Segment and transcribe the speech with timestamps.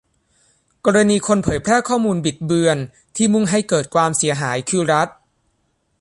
[0.85, 2.77] กรณีคนเผยแพร่ข้อมูลบิดเบือน
[3.15, 5.07] ที่มุ่งให้เกิดความเสียหายคือรัฐ